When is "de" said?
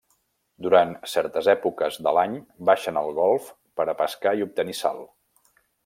2.07-2.13